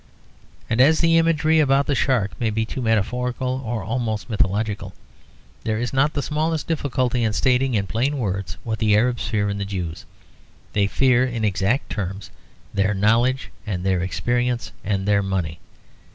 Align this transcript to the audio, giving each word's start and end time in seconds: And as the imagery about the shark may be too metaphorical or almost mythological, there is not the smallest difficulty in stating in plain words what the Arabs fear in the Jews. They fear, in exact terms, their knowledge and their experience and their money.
And 0.67 0.81
as 0.81 0.99
the 0.99 1.19
imagery 1.19 1.59
about 1.59 1.85
the 1.85 1.93
shark 1.93 2.31
may 2.39 2.49
be 2.49 2.65
too 2.65 2.81
metaphorical 2.81 3.61
or 3.63 3.83
almost 3.83 4.31
mythological, 4.31 4.95
there 5.63 5.77
is 5.77 5.93
not 5.93 6.13
the 6.13 6.23
smallest 6.23 6.65
difficulty 6.65 7.23
in 7.23 7.33
stating 7.33 7.75
in 7.75 7.85
plain 7.85 8.17
words 8.17 8.57
what 8.63 8.79
the 8.79 8.95
Arabs 8.95 9.27
fear 9.27 9.47
in 9.47 9.59
the 9.59 9.63
Jews. 9.63 10.05
They 10.73 10.87
fear, 10.87 11.23
in 11.23 11.45
exact 11.45 11.91
terms, 11.91 12.31
their 12.73 12.95
knowledge 12.95 13.51
and 13.67 13.85
their 13.85 14.01
experience 14.01 14.71
and 14.83 15.07
their 15.07 15.21
money. 15.21 15.59